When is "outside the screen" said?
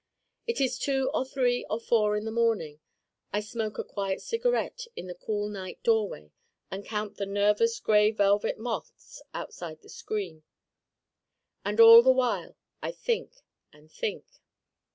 9.35-10.41